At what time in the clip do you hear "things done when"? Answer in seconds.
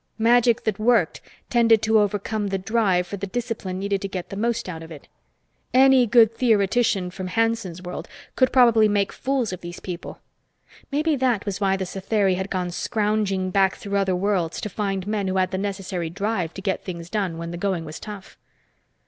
16.83-17.51